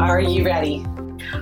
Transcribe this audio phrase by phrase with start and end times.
[0.00, 0.86] Are you ready?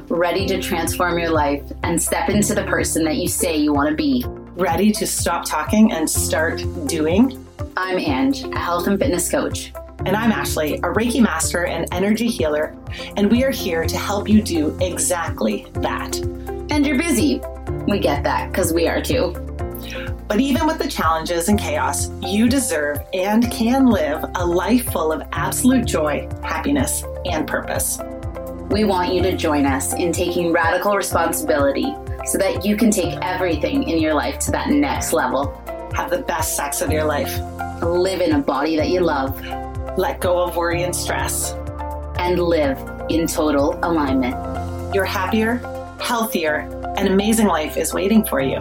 [0.08, 3.90] Ready to transform your life and step into the person that you say you want
[3.90, 4.24] to be.
[4.56, 7.46] Ready to stop talking and start doing?
[7.76, 9.74] I'm Ange, a health and fitness coach.
[10.06, 12.74] And I'm Ashley, a Reiki master and energy healer,
[13.18, 16.16] and we are here to help you do exactly that.
[16.70, 17.42] And you're busy.
[17.86, 19.34] We get that because we are too.
[20.28, 25.12] But even with the challenges and chaos, you deserve and can live a life full
[25.12, 28.00] of absolute joy, happiness, and purpose.
[28.70, 33.16] We want you to join us in taking radical responsibility so that you can take
[33.22, 35.54] everything in your life to that next level.
[35.94, 37.40] Have the best sex of your life.
[37.80, 39.40] Live in a body that you love.
[39.96, 41.52] Let go of worry and stress.
[42.18, 42.76] And live
[43.08, 44.34] in total alignment.
[44.92, 45.58] Your happier,
[46.00, 48.58] healthier, and amazing life is waiting for you.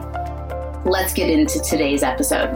[0.85, 2.53] Let's get into today's episode.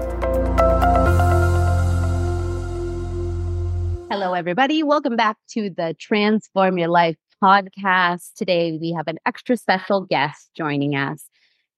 [4.12, 4.84] Hello, everybody.
[4.84, 8.34] Welcome back to the Transform Your Life podcast.
[8.36, 11.26] Today, we have an extra special guest joining us.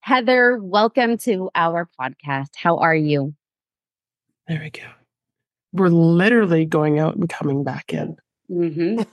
[0.02, 2.50] Heather, welcome to our podcast.
[2.56, 3.36] How are you?
[4.48, 4.84] There we go.
[5.74, 8.18] We're literally going out and coming back in.
[8.50, 9.04] Mm-hmm.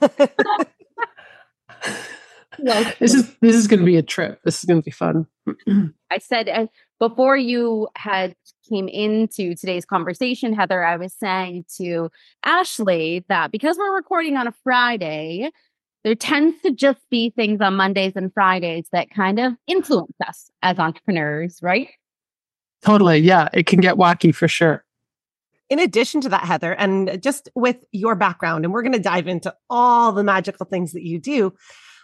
[2.59, 4.41] well, this is this is going to be a trip.
[4.43, 5.27] This is going to be fun.
[6.11, 6.67] I said uh,
[6.99, 8.35] before you had
[8.67, 12.09] came into today's conversation, Heather, I was saying to
[12.43, 15.51] Ashley that because we're recording on a Friday,
[16.03, 20.49] there tends to just be things on Mondays and Fridays that kind of influence us
[20.61, 21.89] as entrepreneurs, right?
[22.81, 23.17] Totally.
[23.17, 23.49] Yeah.
[23.53, 24.85] It can get wacky for sure.
[25.69, 29.27] In addition to that, Heather, and just with your background, and we're going to dive
[29.27, 31.53] into all the magical things that you do.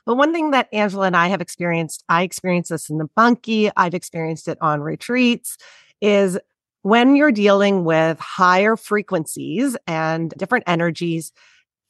[0.06, 3.72] But one thing that Angela and I have experienced, I experienced this in the bunkie,
[3.76, 5.58] I've experienced it on retreats,
[6.00, 6.38] is
[6.84, 11.32] when you're dealing with higher frequencies and different energies,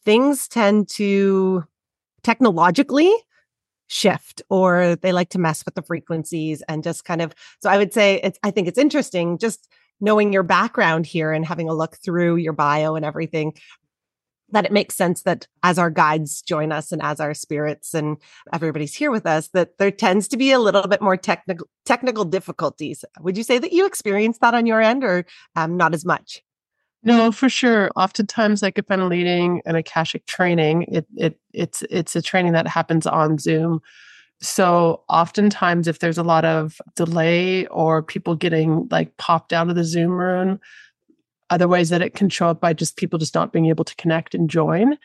[0.06, 1.66] things tend to
[2.26, 3.14] technologically
[3.86, 7.78] shift or they like to mess with the frequencies and just kind of so i
[7.78, 9.70] would say it's i think it's interesting just
[10.02, 13.54] knowing your background here and having a look through your bio and everything
[14.50, 18.18] that it makes sense that as our guides join us and as our spirits and
[18.52, 22.26] everybody's here with us that there tends to be a little bit more technical technical
[22.26, 23.06] difficulties.
[23.20, 26.42] Would you say that you experienced that on your end or um, not as much
[27.06, 27.92] no, for sure.
[27.96, 32.68] Oftentimes, like if I'm leading an Akashic training, it it it's it's a training that
[32.68, 33.80] happens on Zoom.
[34.42, 39.76] So oftentimes, if there's a lot of delay or people getting like popped out of
[39.76, 40.60] the Zoom room,
[41.52, 43.96] other ways that it can show up by just people just not being able to
[43.98, 44.98] connect and join.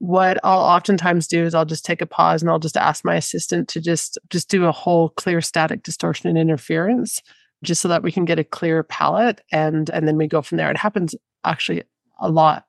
[0.00, 3.14] What I'll oftentimes do is I'll just take a pause and I'll just ask my
[3.14, 7.22] assistant to just just do a whole clear static distortion and interference
[7.62, 10.58] just so that we can get a clear palette and and then we go from
[10.58, 10.70] there.
[10.70, 11.14] It happens
[11.44, 11.82] actually
[12.18, 12.66] a lot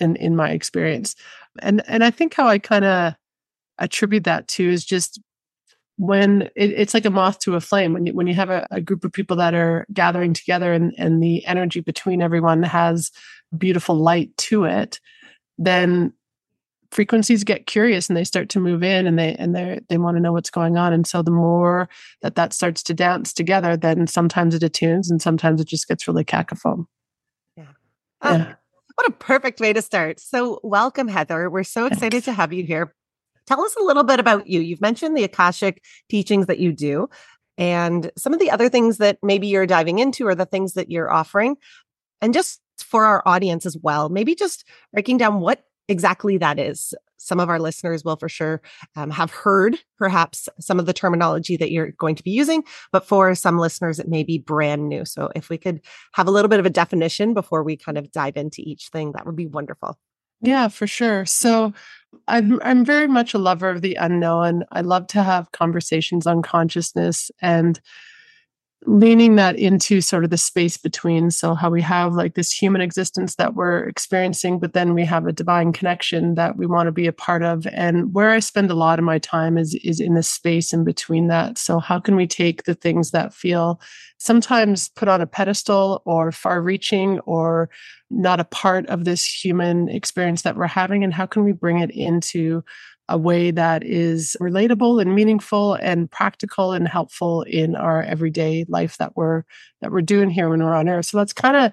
[0.00, 1.16] in in my experience.
[1.60, 3.14] And and i think how i kind of
[3.78, 5.20] attribute that to is just
[5.98, 7.92] when it, it's like a moth to a flame.
[7.92, 10.92] When you when you have a, a, group of people that are gathering together and
[10.98, 13.10] and the energy between everyone has
[13.56, 15.00] beautiful light to it
[15.58, 16.12] then
[16.90, 20.16] frequencies get curious and they start to move in and they and they they want
[20.16, 20.92] to know what's going on.
[20.92, 21.88] And so the more
[22.22, 26.06] that that starts to dance together then sometimes it attunes and sometimes it just gets
[26.06, 26.86] really cacophone
[28.26, 28.54] Oh, yeah.
[28.94, 30.20] what a perfect way to start.
[30.20, 31.50] So, welcome, Heather.
[31.50, 32.24] We're so excited Thanks.
[32.26, 32.94] to have you here.
[33.46, 34.60] Tell us a little bit about you.
[34.60, 37.08] You've mentioned the Akashic teachings that you do
[37.58, 40.90] and some of the other things that maybe you're diving into or the things that
[40.90, 41.56] you're offering.
[42.20, 46.92] And just for our audience as well, maybe just breaking down what exactly that is.
[47.16, 48.62] Some of our listeners will for sure
[48.94, 52.62] um, have heard perhaps some of the terminology that you're going to be using,
[52.92, 55.04] but for some listeners, it may be brand new.
[55.04, 55.80] So if we could
[56.14, 59.12] have a little bit of a definition before we kind of dive into each thing,
[59.12, 59.98] that would be wonderful.
[60.42, 61.24] Yeah, for sure.
[61.24, 61.72] So
[62.28, 64.64] I'm I'm very much a lover of the unknown.
[64.70, 67.80] I love to have conversations on consciousness and
[68.84, 72.80] leaning that into sort of the space between so how we have like this human
[72.80, 76.92] existence that we're experiencing but then we have a divine connection that we want to
[76.92, 77.66] be a part of.
[77.68, 80.84] And where i spend a lot of my time is is in the space in
[80.84, 81.58] between that.
[81.58, 83.80] So how can we take the things that feel
[84.18, 87.68] sometimes put on a pedestal or far reaching or
[88.10, 91.80] not a part of this human experience that we're having and how can we bring
[91.80, 92.62] it into
[93.08, 98.98] a way that is relatable and meaningful and practical and helpful in our everyday life
[98.98, 99.44] that we're
[99.80, 101.02] that we're doing here when we're on air.
[101.02, 101.72] So that's kind of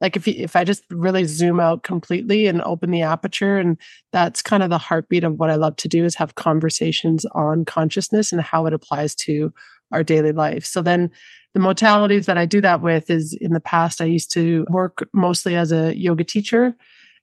[0.00, 3.76] like if you, if I just really zoom out completely and open the aperture and
[4.12, 7.66] that's kind of the heartbeat of what I love to do is have conversations on
[7.66, 9.52] consciousness and how it applies to
[9.92, 10.64] our daily life.
[10.64, 11.10] So then
[11.52, 15.06] the modalities that I do that with is in the past I used to work
[15.12, 16.74] mostly as a yoga teacher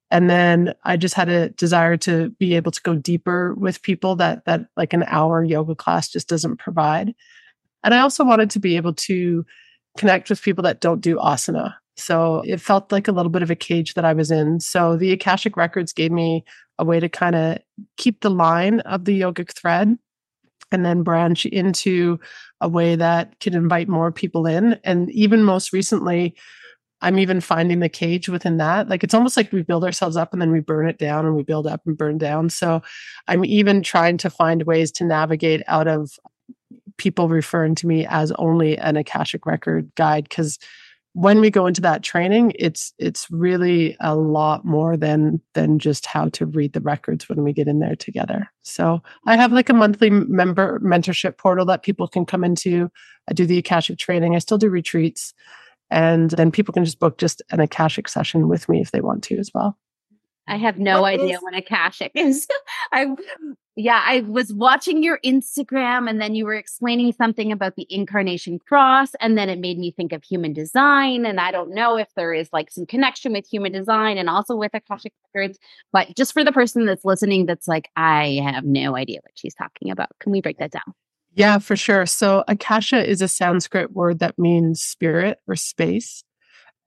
[0.10, 4.16] And then I just had a desire to be able to go deeper with people
[4.18, 7.14] that that like an hour yoga class just doesn't provide.
[7.84, 9.46] And I also wanted to be able to
[9.98, 11.76] connect with people that don't do asana.
[11.98, 14.60] So it felt like a little bit of a cage that I was in.
[14.60, 16.46] So the Akashic Records gave me
[16.78, 17.58] a way to kind of
[17.98, 19.98] keep the line of the yogic thread
[20.72, 22.20] and then branch into
[22.62, 24.80] a way that can invite more people in.
[24.84, 26.36] And even most recently,
[27.02, 28.90] I'm even finding the cage within that.
[28.90, 31.36] Like it's almost like we build ourselves up and then we burn it down and
[31.36, 32.50] we build up and burn down.
[32.50, 32.82] So
[33.28, 36.12] I'm even trying to find ways to navigate out of
[36.98, 40.58] people referring to me as only an Akashic record guide because
[41.18, 46.06] when we go into that training it's it's really a lot more than than just
[46.06, 49.68] how to read the records when we get in there together so i have like
[49.68, 52.88] a monthly member mentorship portal that people can come into
[53.28, 55.34] i do the akashic training i still do retreats
[55.90, 59.24] and then people can just book just an akashic session with me if they want
[59.24, 59.78] to as well
[60.48, 62.48] I have no what idea is- what Akashic is.
[62.92, 63.08] I
[63.80, 68.58] yeah, I was watching your Instagram and then you were explaining something about the incarnation
[68.58, 72.08] cross and then it made me think of human design and I don't know if
[72.16, 75.60] there is like some connection with human design and also with Akashic records,
[75.92, 79.54] but just for the person that's listening that's like I have no idea what she's
[79.54, 80.10] talking about.
[80.20, 80.94] Can we break that down?
[81.38, 82.08] Yeah, for sure.
[82.08, 86.24] So Akasha is a Sanskrit word that means spirit or space.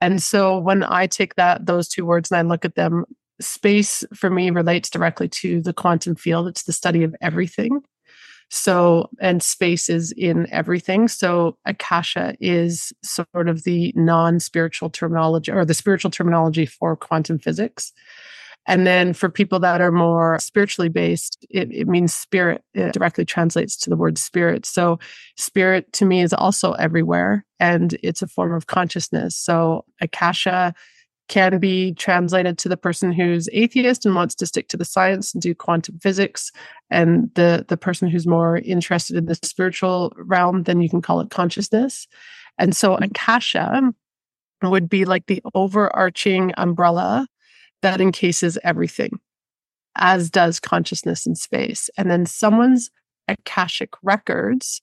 [0.00, 3.04] And so when I take that those two words and I look at them
[3.40, 6.48] space for me relates directly to the quantum field.
[6.48, 7.80] It's the study of everything.
[8.50, 11.06] So, and space is in everything.
[11.06, 17.38] So, Akasha is sort of the non spiritual terminology or the spiritual terminology for quantum
[17.38, 17.92] physics.
[18.70, 22.62] And then for people that are more spiritually based, it, it means spirit.
[22.72, 24.64] It directly translates to the word spirit.
[24.64, 25.00] So,
[25.36, 29.36] spirit to me is also everywhere and it's a form of consciousness.
[29.36, 30.72] So, Akasha
[31.26, 35.34] can be translated to the person who's atheist and wants to stick to the science
[35.34, 36.52] and do quantum physics
[36.90, 41.20] and the the person who's more interested in the spiritual realm then you can call
[41.20, 42.08] it consciousness
[42.58, 43.92] and so akasha
[44.60, 47.28] would be like the overarching umbrella
[47.82, 49.18] that encases everything
[49.96, 52.90] as does consciousness and space and then someone's
[53.28, 54.80] akashic records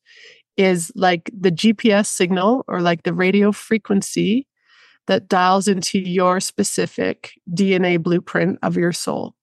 [0.57, 4.47] is like the gps signal or like the radio frequency
[5.07, 9.33] that dials into your specific DNA blueprint of your soul.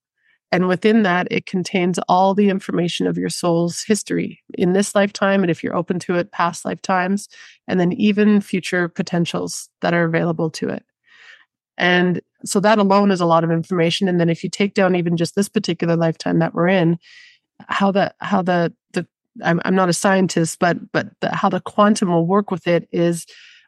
[0.52, 5.42] And within that, it contains all the information of your soul's history in this lifetime.
[5.42, 7.28] And if you're open to it, past lifetimes,
[7.66, 10.84] and then even future potentials that are available to it.
[11.76, 14.08] And so that alone is a lot of information.
[14.08, 16.98] And then if you take down even just this particular lifetime that we're in,
[17.68, 19.06] how the, how the, the,
[19.42, 22.88] I'm, I'm not a scientist, but, but the, how the quantum will work with it
[22.92, 23.26] is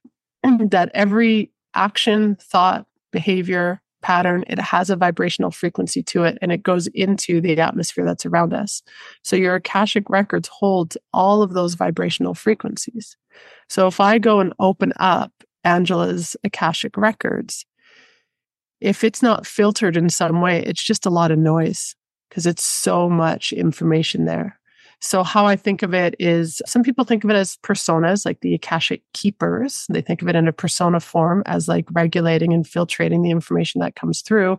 [0.43, 6.63] that every action, thought, behavior, pattern, it has a vibrational frequency to it and it
[6.63, 8.83] goes into the atmosphere that's around us.
[9.23, 13.17] So your Akashic records hold all of those vibrational frequencies.
[13.69, 15.33] So if I go and open up
[15.65, 17.67] Angela's Akashic records,
[18.87, 21.97] if it's not filtered in some way, it's just a lot of noise
[22.29, 24.61] because it's so much information there.
[25.01, 28.41] So, how I think of it is some people think of it as personas, like
[28.41, 29.87] the Akashic keepers.
[29.91, 33.81] They think of it in a persona form as like regulating and filtrating the information
[33.81, 34.59] that comes through.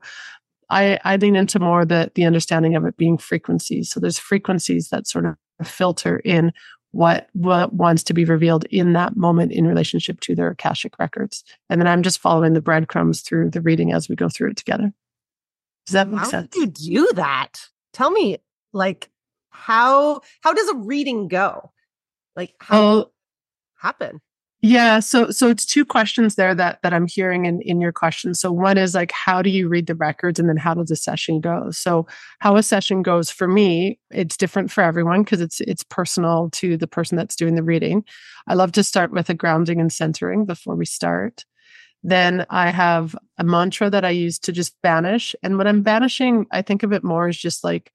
[0.69, 3.89] I, I lean into more the, the understanding of it being frequencies.
[3.89, 6.51] So, there's frequencies that sort of filter in
[6.91, 11.44] what what wants to be revealed in that moment in relationship to their akashic records
[11.70, 14.58] and then i'm just following the breadcrumbs through the reading as we go through it
[14.58, 14.94] together
[15.86, 17.53] does that make How sense do you do that
[17.94, 18.38] tell me
[18.74, 19.10] like
[19.58, 21.72] how how does a reading go?
[22.36, 23.12] Like how oh,
[23.75, 24.22] happen?
[24.64, 28.34] Yeah, so so it's two questions there that that I'm hearing in in your question.
[28.34, 30.96] So one is like how do you read the records and then how does a
[30.96, 31.70] session go?
[31.72, 32.08] So
[32.40, 36.76] how a session goes for me, it's different for everyone because it's it's personal to
[36.76, 38.04] the person that's doing the reading.
[38.48, 41.46] I love to start with a grounding and centering before we start.
[42.04, 45.36] Then I have a mantra that I use to just banish.
[45.44, 47.92] And when I'm banishing, I think of it more as just like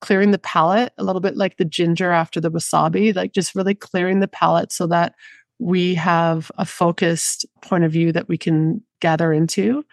[0.00, 3.74] clearing the palate a little bit like the ginger after the wasabi, like just really
[3.74, 5.14] clearing the palate so that
[5.60, 9.84] we have a focused point of view that we can gather into.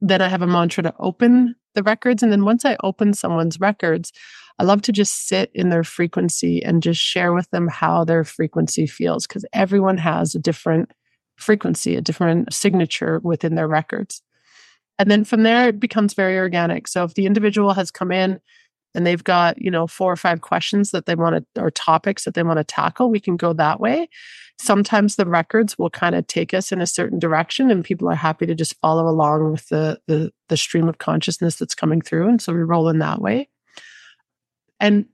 [0.00, 2.22] Then I have a mantra to open the records.
[2.22, 4.12] And then once I open someone's records,
[4.60, 8.24] I love to just sit in their frequency and just share with them how their
[8.24, 10.92] frequency feels because everyone has a different
[11.36, 14.22] frequency, a different signature within their records.
[15.00, 16.88] And then from there, it becomes very organic.
[16.88, 18.40] So if the individual has come in
[18.98, 22.24] and they've got, you know, four or five questions that they want to, or topics
[22.24, 24.08] that they want to tackle, we can go that way.
[24.60, 28.16] Sometimes the records will kind of take us in a certain direction and people are
[28.16, 32.28] happy to just follow along with the, the, the stream of consciousness that's coming through.
[32.28, 33.48] And so we roll in that way.
[34.80, 35.06] And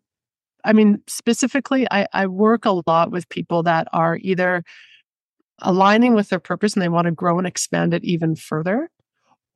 [0.65, 4.65] I mean, specifically, I, I work a lot with people that are either
[5.59, 8.89] aligning with their purpose and they want to grow and expand it even further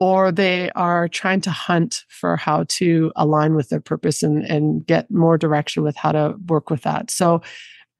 [0.00, 4.86] or they are trying to hunt for how to align with their purpose and, and
[4.86, 7.10] get more direction with how to work with that.
[7.10, 7.42] So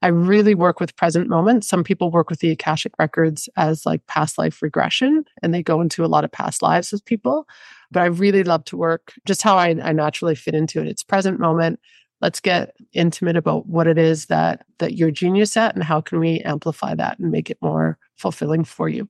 [0.01, 1.65] I really work with present moment.
[1.65, 5.81] Some people work with the Akashic records as like past life regression and they go
[5.81, 7.47] into a lot of past lives with people.
[7.91, 10.87] But I really love to work just how I, I naturally fit into it.
[10.87, 11.81] It's present moment.
[12.21, 16.19] Let's get intimate about what it is that that you're genius at and how can
[16.19, 19.09] we amplify that and make it more fulfilling for you.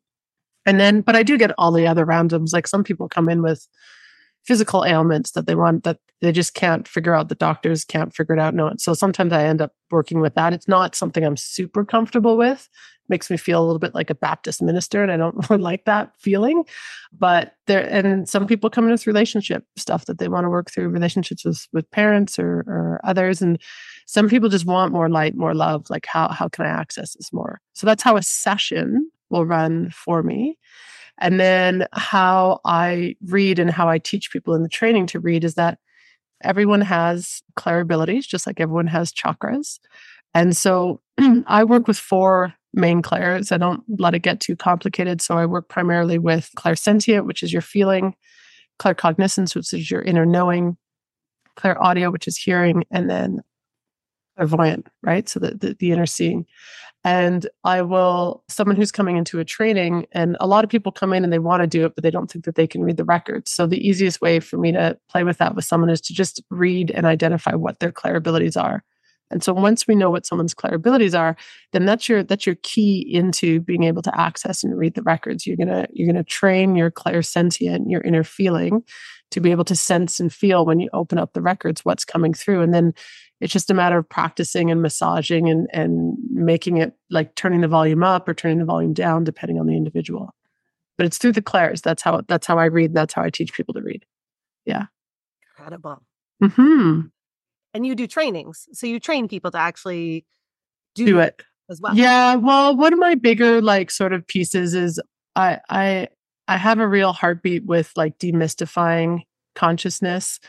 [0.69, 2.53] And then, but I do get all the other randoms.
[2.53, 3.67] Like some people come in with
[4.45, 7.27] physical ailments that they want that they just can't figure out.
[7.27, 8.53] The doctors can't figure it out.
[8.53, 8.71] No.
[8.77, 10.53] So sometimes I end up working with that.
[10.53, 12.69] It's not something I'm super comfortable with.
[13.05, 15.63] It makes me feel a little bit like a Baptist minister, and I don't really
[15.63, 16.65] like that feeling.
[17.11, 20.69] But there, and some people come in with relationship stuff that they want to work
[20.69, 23.41] through, relationships with, with parents or, or others.
[23.41, 23.59] And
[24.05, 25.89] some people just want more light, more love.
[25.89, 27.59] Like how how can I access this more?
[27.73, 30.57] So that's how a session will run for me.
[31.19, 35.43] And then how I read and how I teach people in the training to read
[35.43, 35.79] is that
[36.43, 39.79] everyone has clair abilities, just like everyone has chakras.
[40.33, 41.01] And so
[41.47, 43.51] I work with four main clairs.
[43.51, 45.21] I don't let it get too complicated.
[45.21, 48.15] So I work primarily with clairsentient, which is your feeling,
[48.79, 50.77] claircognizance, which is your inner knowing,
[51.55, 53.41] clairaudio, which is hearing, and then
[54.39, 55.27] clairvoyant, right?
[55.27, 56.45] So the, the, the inner seeing.
[57.05, 61.13] And I will, someone who's coming into a training, and a lot of people come
[61.13, 62.97] in and they want to do it, but they don't think that they can read
[62.97, 63.51] the records.
[63.51, 66.43] So the easiest way for me to play with that with someone is to just
[66.49, 68.83] read and identify what their clair abilities are.
[69.31, 71.37] And so once we know what someone's clair abilities are,
[71.71, 75.45] then that's your that's your key into being able to access and read the records.
[75.45, 78.83] You're gonna you're gonna train your clairsentient, your inner feeling,
[79.29, 82.33] to be able to sense and feel when you open up the records what's coming
[82.33, 82.61] through.
[82.61, 82.93] And then
[83.41, 87.67] it's just a matter of practicing and massaging and and making it like turning the
[87.67, 90.33] volume up or turning the volume down depending on the individual.
[90.97, 91.81] But it's through the clairs.
[91.81, 92.93] That's how that's how i read.
[92.93, 94.05] That's how i teach people to read.
[94.65, 94.85] Yeah.
[95.57, 96.03] Incredible.
[96.41, 97.01] Hmm
[97.73, 98.67] and you do trainings.
[98.73, 100.25] So you train people to actually
[100.95, 101.43] do, do it.
[101.69, 101.95] as well.
[101.95, 102.35] Yeah.
[102.35, 104.99] Well one of my bigger like sort of pieces is
[105.35, 106.07] i i
[106.47, 109.19] i have a real heartbeat with like demystifying
[109.55, 110.39] consciousness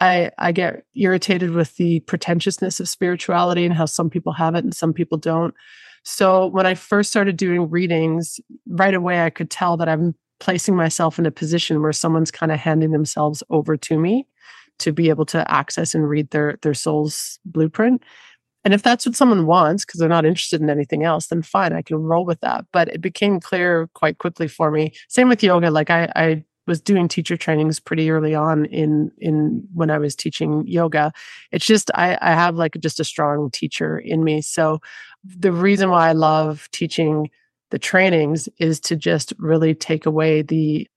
[0.00, 4.64] I I get irritated with the pretentiousness of spirituality and how some people have it
[4.64, 5.54] and some people don't.
[6.04, 8.38] So when I first started doing readings,
[8.68, 12.52] right away I could tell that I'm placing myself in a position where someone's kind
[12.52, 14.26] of handing themselves over to me
[14.78, 18.02] to be able to access and read their their soul's blueprint.
[18.64, 21.72] And if that's what someone wants because they're not interested in anything else, then fine,
[21.72, 22.64] I can roll with that.
[22.72, 24.92] But it became clear quite quickly for me.
[25.08, 25.70] Same with yoga.
[25.70, 30.14] Like I, I was doing teacher trainings pretty early on in in when I was
[30.14, 31.12] teaching yoga.
[31.52, 34.42] It's just I, I have like just a strong teacher in me.
[34.42, 34.80] So
[35.24, 37.30] the reason why I love teaching
[37.70, 40.88] the trainings is to just really take away the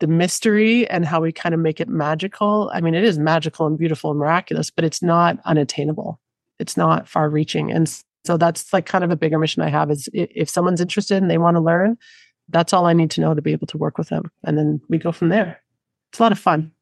[0.00, 2.70] the mystery and how we kind of make it magical.
[2.74, 6.20] I mean, it is magical and beautiful and miraculous, but it's not unattainable.
[6.58, 7.70] It's not far reaching.
[7.70, 7.88] And
[8.24, 11.30] so that's like kind of a bigger mission I have is if someone's interested and
[11.30, 11.96] they want to learn,
[12.48, 14.30] that's all I need to know to be able to work with them.
[14.44, 15.60] And then we go from there.
[16.10, 16.72] It's a lot of fun.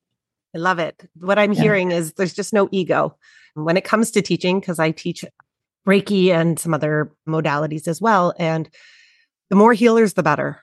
[0.55, 1.09] I love it.
[1.19, 1.63] What I'm yeah.
[1.63, 3.17] hearing is there's just no ego
[3.55, 5.25] when it comes to teaching, because I teach
[5.87, 8.35] Reiki and some other modalities as well.
[8.39, 8.69] And
[9.51, 10.61] the more healers, the better,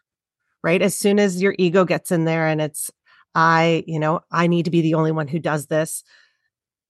[0.63, 0.81] right?
[0.81, 2.91] As soon as your ego gets in there and it's,
[3.35, 6.03] I, you know, I need to be the only one who does this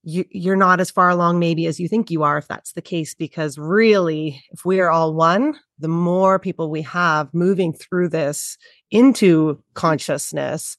[0.04, 2.82] you, you're not as far along maybe as you think you are if that's the
[2.82, 8.08] case because really if we are all one the more people we have moving through
[8.08, 8.58] this
[8.92, 10.78] into consciousness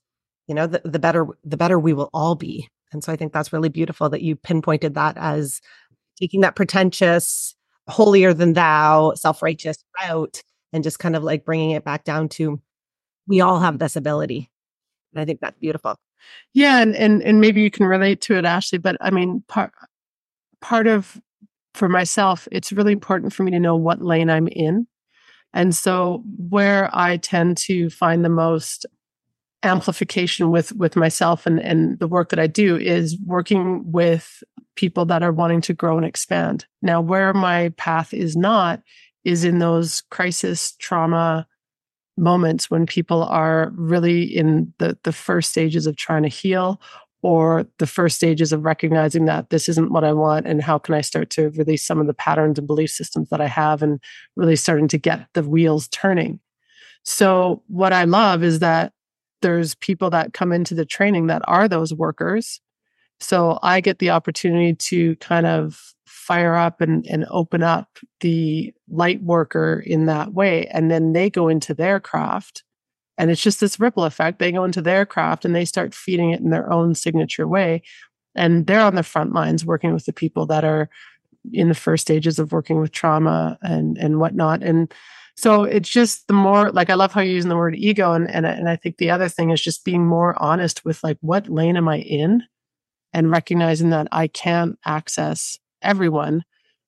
[0.50, 2.68] you know the, the better the better we will all be.
[2.92, 5.60] And so i think that's really beautiful that you pinpointed that as
[6.18, 7.54] taking that pretentious
[7.88, 12.60] holier than thou self-righteous route and just kind of like bringing it back down to
[13.28, 14.50] we all have this ability.
[15.14, 15.94] And i think that's beautiful
[16.52, 18.78] yeah, and and and maybe you can relate to it, Ashley.
[18.78, 19.72] But I mean, part
[20.60, 21.20] part of
[21.74, 24.86] for myself, it's really important for me to know what lane I'm in,
[25.52, 28.86] and so where I tend to find the most
[29.62, 34.42] amplification with with myself and and the work that I do is working with
[34.74, 36.66] people that are wanting to grow and expand.
[36.80, 38.80] Now, where my path is not
[39.24, 41.46] is in those crisis trauma
[42.16, 46.80] moments when people are really in the the first stages of trying to heal
[47.22, 50.94] or the first stages of recognizing that this isn't what I want and how can
[50.94, 54.00] I start to release some of the patterns and belief systems that I have and
[54.36, 56.40] really starting to get the wheels turning.
[57.04, 58.92] So, what I love is that
[59.42, 62.60] there's people that come into the training that are those workers.
[63.20, 68.72] So, I get the opportunity to kind of fire up and, and open up the
[68.88, 70.66] light worker in that way.
[70.66, 72.62] And then they go into their craft
[73.20, 74.38] and it's just this ripple effect.
[74.38, 77.82] They go into their craft and they start feeding it in their own signature way.
[78.34, 80.88] And they're on the front lines working with the people that are
[81.52, 84.62] in the first stages of working with trauma and and whatnot.
[84.62, 84.90] And
[85.36, 88.14] so it's just the more like I love how you're using the word ego.
[88.14, 91.18] And and, and I think the other thing is just being more honest with like
[91.20, 92.42] what lane am I in
[93.12, 96.42] and recognizing that I can't access everyone.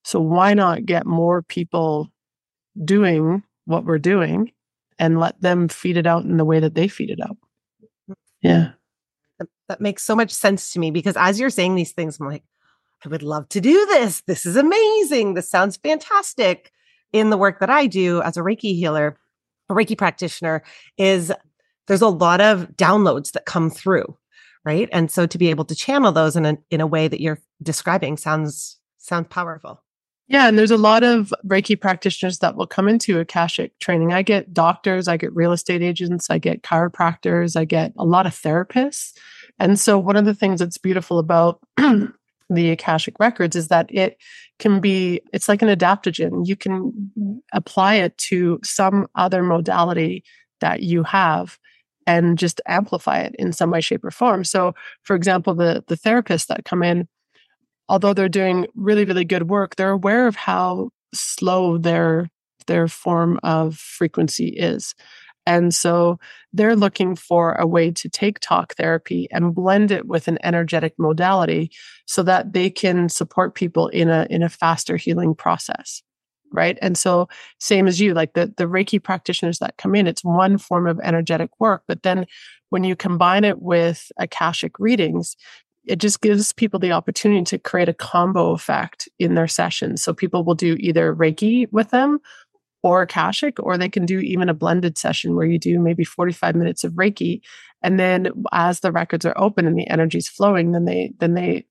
[0.05, 2.09] So why not get more people
[2.85, 4.53] doing what we're doing
[4.99, 7.37] and let them feed it out in the way that they feed it out.
[8.41, 8.71] Yeah.
[9.69, 12.45] That makes so much sense to me because as you're saying these things, I'm like,
[13.05, 14.21] I would love to do this.
[14.23, 15.35] This is amazing.
[15.35, 16.71] This sounds fantastic.
[17.13, 19.19] In the work that I do as a Reiki healer,
[19.69, 20.63] a Reiki practitioner,
[20.97, 21.33] is
[21.89, 24.17] there's a lot of downloads that come through,
[24.65, 24.89] right?
[24.93, 27.41] And so to be able to channel those in a in a way that you're
[27.63, 29.83] describing sounds sounds powerful.
[30.29, 34.13] Yeah, and there's a lot of Reiki practitioners that will come into Akashic training.
[34.13, 38.27] I get doctors, I get real estate agents, I get chiropractors, I get a lot
[38.27, 39.13] of therapists.
[39.59, 44.17] And so, one of the things that's beautiful about the Akashic records is that it
[44.59, 46.47] can be, it's like an adaptogen.
[46.47, 50.25] You can apply it to some other modality
[50.61, 51.59] that you have
[52.07, 54.45] and just amplify it in some way, shape, or form.
[54.45, 57.09] So, for example, the the therapists that come in,
[57.93, 62.29] although they're doing really, really good work, they're aware of how slow their
[62.67, 64.95] their form of frequency is.
[65.45, 66.19] And so
[66.53, 70.95] they're looking for a way to take talk therapy and blend it with an energetic
[70.97, 71.71] modality
[72.07, 76.03] so that they can support people in a in a faster healing process.
[76.51, 76.79] Right.
[76.81, 77.29] And so
[77.61, 81.01] same as you, like the, the Reiki practitioners that come in, it's one form of
[81.03, 81.83] energetic work.
[81.89, 82.27] But then
[82.71, 85.37] when you combine it with Akashic readings,
[85.87, 90.03] it just gives people the opportunity to create a combo effect in their sessions.
[90.03, 92.19] So people will do either Reiki with them
[92.83, 96.57] or Akashic, or they can do even a blended session where you do maybe 45
[96.57, 97.41] minutes of Reiki.
[97.83, 101.65] And then as the records are open and the energy's flowing, then they then they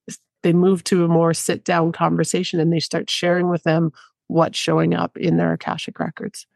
[0.44, 3.92] they move to a more sit down conversation and they start sharing with them
[4.28, 6.48] what's showing up in their Akashic records.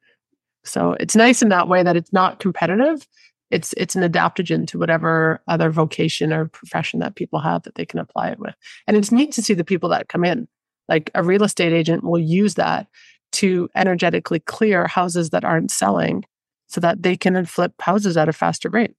[0.63, 3.05] So it's nice in that way that it's not competitive
[3.51, 7.85] it's it's an adaptogen to whatever other vocation or profession that people have that they
[7.85, 8.55] can apply it with.
[8.87, 10.47] And it's neat to see the people that come in.
[10.87, 12.87] Like a real estate agent will use that
[13.33, 16.25] to energetically clear houses that aren't selling
[16.67, 18.95] so that they can flip houses at a faster rate.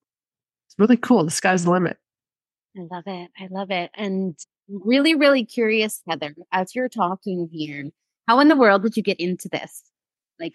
[0.67, 1.25] It's really cool.
[1.25, 1.99] The sky's the limit.
[2.77, 3.31] I love it.
[3.39, 3.91] I love it.
[3.95, 7.87] And really, really curious, Heather, as you're talking here,
[8.29, 9.83] how in the world did you get into this?
[10.39, 10.55] Like,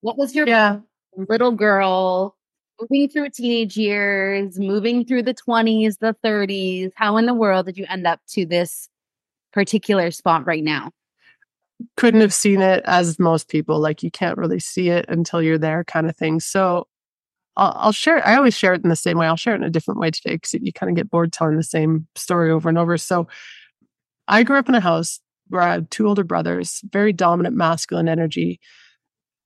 [0.00, 0.80] what was your yeah.
[1.16, 2.36] little girl
[2.82, 7.76] moving through teenage years, moving through the 20s, the 30s, how in the world did
[7.76, 8.88] you end up to this
[9.52, 10.90] particular spot right now?
[11.96, 13.80] Couldn't have seen it as most people.
[13.80, 16.40] Like you can't really see it until you're there, kind of thing.
[16.40, 16.86] So
[17.56, 18.26] I'll, I'll share.
[18.26, 19.26] I always share it in the same way.
[19.26, 21.56] I'll share it in a different way today because you kind of get bored telling
[21.56, 22.96] the same story over and over.
[22.96, 23.28] So
[24.28, 28.08] I grew up in a house where I had two older brothers, very dominant masculine
[28.08, 28.60] energy,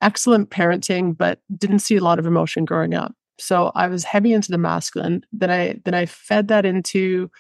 [0.00, 3.14] excellent parenting, but didn't see a lot of emotion growing up.
[3.38, 5.24] So I was heavy into the masculine.
[5.32, 7.30] Then I then I fed that into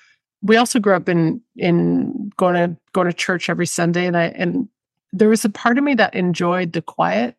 [0.42, 4.26] we also grew up in in going to going to church every Sunday and I
[4.26, 4.68] and
[5.12, 7.36] there was a part of me that enjoyed the quiet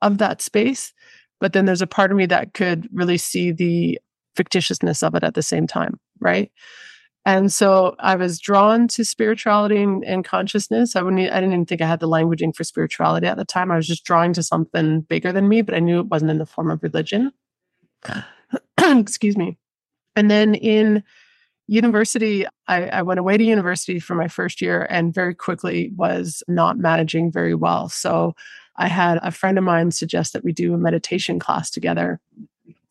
[0.00, 0.92] of that space,
[1.40, 3.98] but then there's a part of me that could really see the
[4.36, 6.50] fictitiousness of it at the same time, right?
[7.26, 10.96] And so I was drawn to spirituality and, and, consciousness.
[10.96, 13.70] I wouldn't, I didn't even think I had the languaging for spirituality at the time.
[13.70, 16.38] I was just drawing to something bigger than me, but I knew it wasn't in
[16.38, 17.32] the form of religion.
[18.78, 19.58] Excuse me.
[20.16, 21.02] And then in
[21.68, 26.42] university, I, I, went away to university for my first year and very quickly was
[26.48, 27.90] not managing very well.
[27.90, 28.34] So
[28.76, 32.20] I had a friend of mine suggest that we do a meditation class together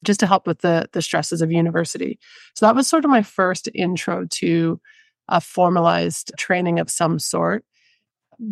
[0.03, 2.19] just to help with the, the stresses of university.
[2.53, 4.79] So that was sort of my first intro to
[5.27, 7.65] a formalized training of some sort.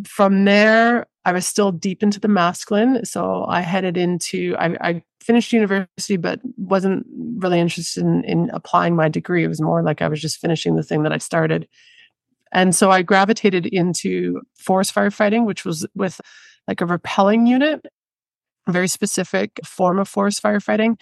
[0.05, 3.05] From there, I was still deep into the masculine.
[3.05, 7.05] So I headed into, I, I finished university, but wasn't
[7.37, 9.43] really interested in, in applying my degree.
[9.43, 11.67] It was more like I was just finishing the thing that I started.
[12.51, 16.21] And so I gravitated into forest firefighting, which was with
[16.67, 17.85] like a rappelling unit,
[18.67, 20.99] a very specific form of forest firefighting.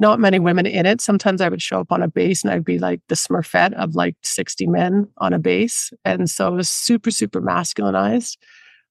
[0.00, 1.00] Not many women in it.
[1.00, 3.94] Sometimes I would show up on a base and I'd be like the smurfette of
[3.94, 5.92] like 60 men on a base.
[6.04, 8.36] And so it was super, super masculinized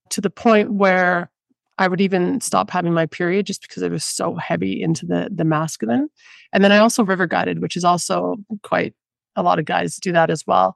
[0.09, 1.31] to the point where
[1.77, 5.29] I would even stop having my period just because it was so heavy into the
[5.31, 6.09] the masculine.
[6.51, 8.93] And then I also river guided, which is also quite
[9.35, 10.75] a lot of guys do that as well.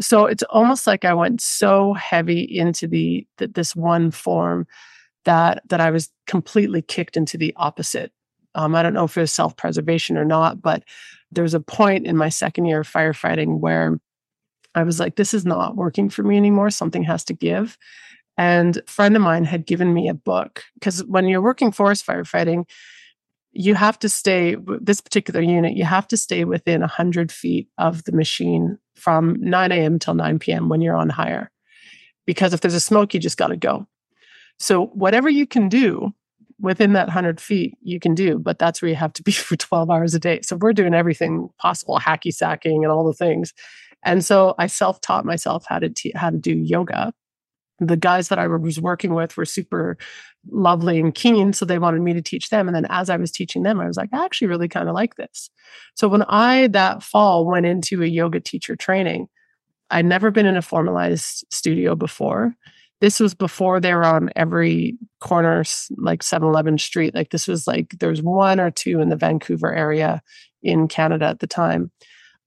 [0.00, 4.66] So it's almost like I went so heavy into the, the this one form
[5.24, 8.12] that that I was completely kicked into the opposite.
[8.54, 10.84] Um, I don't know if it was self preservation or not, but
[11.30, 13.98] there was a point in my second year of firefighting where
[14.74, 16.70] I was like, this is not working for me anymore.
[16.70, 17.76] Something has to give.
[18.38, 22.06] And a friend of mine had given me a book because when you're working forest
[22.06, 22.64] firefighting,
[23.52, 28.04] you have to stay, this particular unit, you have to stay within 100 feet of
[28.04, 29.98] the machine from 9 a.m.
[29.98, 30.70] till 9 p.m.
[30.70, 31.50] when you're on hire.
[32.24, 33.86] Because if there's a smoke, you just got to go.
[34.58, 36.14] So, whatever you can do
[36.62, 39.56] within that 100 feet, you can do, but that's where you have to be for
[39.56, 40.40] 12 hours a day.
[40.42, 43.52] So, we're doing everything possible, hacky sacking and all the things.
[44.02, 47.12] And so, I self taught myself how to, te- how to do yoga
[47.88, 49.96] the guys that I was working with were super
[50.50, 51.52] lovely and keen.
[51.52, 52.68] So they wanted me to teach them.
[52.68, 54.94] And then as I was teaching them, I was like, I actually really kind of
[54.94, 55.50] like this.
[55.94, 59.28] So when I that fall went into a yoga teacher training,
[59.90, 62.54] I'd never been in a formalized studio before.
[63.02, 65.64] This was before they were on every corner,
[65.96, 67.14] like 7 Eleven Street.
[67.16, 70.22] Like this was like, there was one or two in the Vancouver area
[70.62, 71.90] in Canada at the time.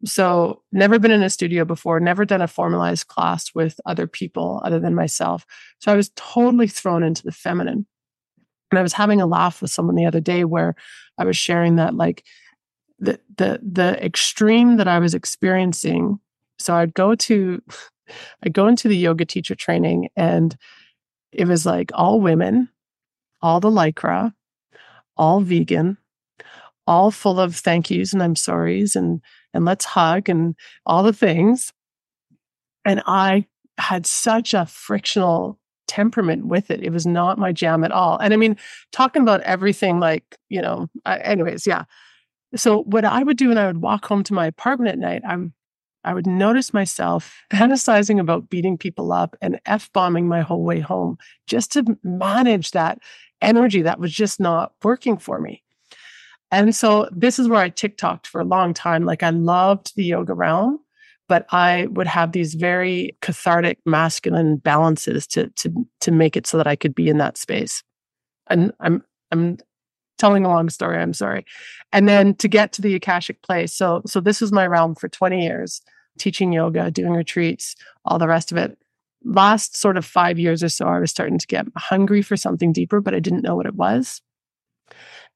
[0.06, 4.62] So, never been in a studio before, never done a formalized class with other people
[4.64, 5.46] other than myself.
[5.80, 7.86] So, I was totally thrown into the feminine.
[8.72, 10.76] And I was having a laugh with someone the other day where
[11.18, 12.24] I was sharing that, like,
[13.00, 16.20] the the the extreme that I was experiencing.
[16.60, 17.62] So I'd go to
[18.44, 20.56] I'd go into the yoga teacher training and
[21.32, 22.70] it was like all women,
[23.42, 24.34] all the lycra,
[25.18, 25.98] all vegan,
[26.88, 29.22] all full of thank yous and I'm sorries and
[29.54, 31.72] and let's hug and all the things.
[32.84, 36.84] And I had such a frictional temperament with it.
[36.84, 38.18] It was not my jam at all.
[38.18, 38.58] And I mean,
[38.92, 41.86] talking about everything like, you know, I, anyways, yeah.
[42.56, 45.22] So what I would do when I would walk home to my apartment at night,
[45.28, 45.38] I
[46.06, 50.80] I would notice myself fantasizing about beating people up and F bombing my whole way
[50.80, 53.00] home just to manage that
[53.42, 55.64] energy that was just not working for me.
[56.52, 59.04] And so this is where I TikToked for a long time.
[59.04, 60.80] Like I loved the yoga realm,
[61.28, 66.58] but I would have these very cathartic masculine balances to to to make it so
[66.58, 67.84] that I could be in that space.
[68.48, 69.58] And I'm I'm
[70.18, 71.46] telling a long story, I'm sorry.
[71.92, 73.74] And then to get to the Akashic place.
[73.74, 75.82] So so this was my realm for 20 years,
[76.18, 77.76] teaching yoga, doing retreats,
[78.06, 78.78] all the rest of it.
[79.24, 82.72] Last sort of 5 years or so I was starting to get hungry for something
[82.72, 84.22] deeper, but I didn't know what it was.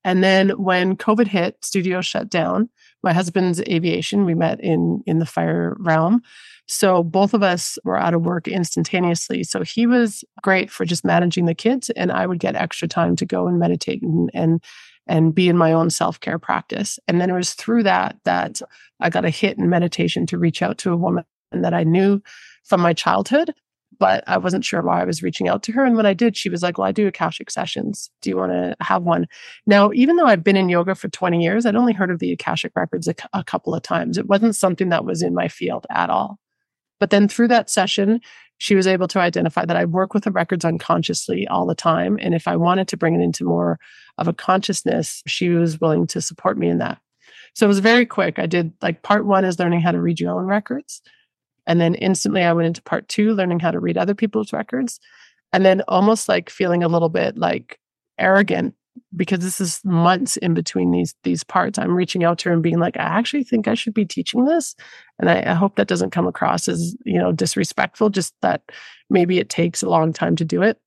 [0.04, 2.70] And then when COVID hit, studio shut down.
[3.04, 6.22] My husband's aviation, we met in in the fire realm.
[6.68, 9.44] So both of us were out of work instantaneously.
[9.44, 13.16] So he was great for just managing the kids and I would get extra time
[13.18, 14.64] to go and meditate and and
[15.10, 16.98] and be in my own self-care practice.
[17.08, 18.62] And then it was through that that
[19.02, 22.22] I got a hit in meditation to reach out to a woman that I knew
[22.64, 23.54] from my childhood
[24.00, 25.84] but I wasn't sure why I was reaching out to her.
[25.84, 28.10] And when I did, she was like, Well, I do Akashic sessions.
[28.22, 29.28] Do you want to have one?
[29.68, 32.32] Now, even though I've been in yoga for 20 years, I'd only heard of the
[32.32, 34.18] Akashic records a, a couple of times.
[34.18, 36.40] It wasn't something that was in my field at all.
[37.00, 38.22] But then through that session,
[38.60, 42.20] she was able to identify that I work with the records unconsciously all the time.
[42.22, 43.80] And if I wanted to bring it into more
[44.18, 47.00] of a consciousness, she was willing to support me in that.
[47.56, 48.38] So it was very quick.
[48.38, 51.02] I did like part one is learning how to read your own records.
[51.68, 55.00] And then instantly I went into part two, learning how to read other people's records.
[55.54, 57.80] And then almost like feeling a little bit like
[58.18, 58.76] arrogant
[59.16, 61.80] because this is months in between these these parts.
[61.80, 64.46] I'm reaching out to her and being like, I actually think I should be teaching
[64.46, 64.76] this.
[65.20, 68.62] And I, I hope that doesn't come across as, you know, disrespectful, just that
[69.10, 70.80] maybe it takes a long time to do it.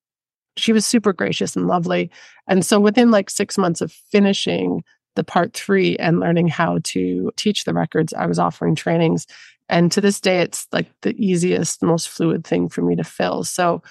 [0.57, 2.11] She was super gracious and lovely.
[2.47, 4.83] And so within like six months of finishing
[5.15, 9.27] the part three and learning how to teach the records, I was offering trainings
[9.73, 13.43] and to this day, it's like the easiest, most fluid thing for me to fill.
[13.43, 13.83] So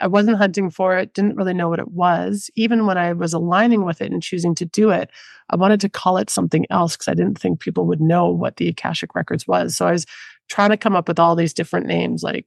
[0.00, 2.50] I wasn't hunting for it, didn't really know what it was.
[2.54, 5.10] Even when I was aligning with it and choosing to do it,
[5.50, 8.56] I wanted to call it something else because I didn't think people would know what
[8.56, 9.76] the Akashic Records was.
[9.76, 10.06] So I was
[10.48, 12.46] trying to come up with all these different names like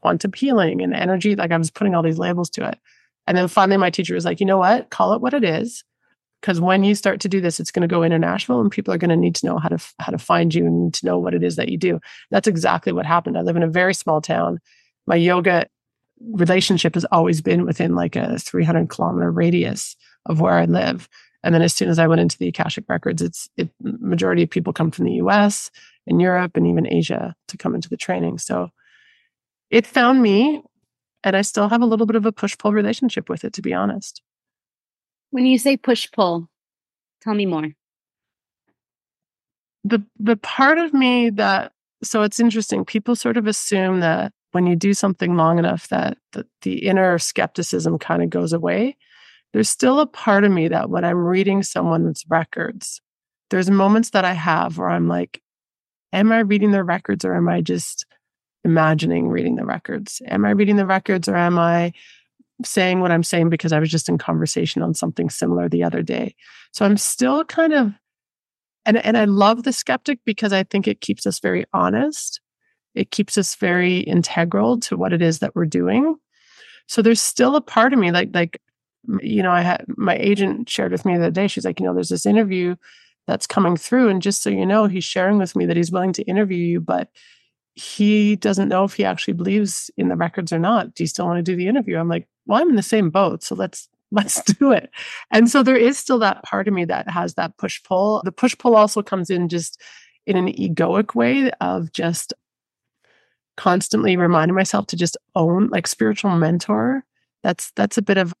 [0.00, 1.36] quantum healing and energy.
[1.36, 2.78] Like I was putting all these labels to it.
[3.26, 4.90] And then finally, my teacher was like, you know what?
[4.90, 5.84] Call it what it is
[6.40, 8.98] because when you start to do this it's going to go international and people are
[8.98, 11.18] going to need to know how to how to find you and need to know
[11.18, 13.94] what it is that you do that's exactly what happened i live in a very
[13.94, 14.58] small town
[15.06, 15.66] my yoga
[16.20, 21.08] relationship has always been within like a 300 kilometer radius of where i live
[21.42, 24.50] And then as soon as I went into the Akashic records, it's it majority of
[24.50, 25.70] people come from the US
[26.06, 28.38] and Europe and even Asia to come into the training.
[28.38, 28.70] So
[29.70, 30.62] it found me
[31.22, 33.62] and I still have a little bit of a push pull relationship with it, to
[33.62, 34.22] be honest.
[35.30, 36.48] When you say push pull,
[37.20, 37.68] tell me more.
[39.84, 42.84] The the part of me that so it's interesting.
[42.84, 47.18] People sort of assume that when you do something long enough that the, the inner
[47.18, 48.96] skepticism kind of goes away.
[49.52, 53.00] There's still a part of me that when I'm reading someone's records,
[53.50, 55.40] there's moments that I have where I'm like,
[56.12, 58.06] am I reading their records or am I just
[58.64, 60.20] imagining reading the records?
[60.26, 61.92] Am I reading the records or am I
[62.64, 66.02] saying what I'm saying because I was just in conversation on something similar the other
[66.02, 66.34] day?
[66.72, 67.92] So I'm still kind of
[68.86, 72.40] and and I love the skeptic because I think it keeps us very honest.
[72.94, 76.16] It keeps us very integral to what it is that we're doing.
[76.86, 78.60] So there's still a part of me like like
[79.20, 81.86] you know I had my agent shared with me the other day she's like you
[81.86, 82.76] know there's this interview
[83.26, 86.12] that's coming through and just so you know he's sharing with me that he's willing
[86.14, 87.08] to interview you but
[87.74, 90.94] he doesn't know if he actually believes in the records or not.
[90.94, 91.96] Do you still want to do the interview?
[91.98, 93.42] I'm like, well, I'm in the same boat.
[93.42, 94.90] So let's let's do it.
[95.30, 98.22] And so there is still that part of me that has that push pull.
[98.24, 99.80] The push pull also comes in just
[100.26, 102.34] in an egoic way of just
[103.60, 107.04] constantly reminding myself to just own like spiritual mentor.
[107.42, 108.32] That's that's a bit of